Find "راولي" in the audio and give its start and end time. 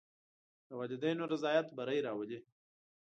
2.05-2.39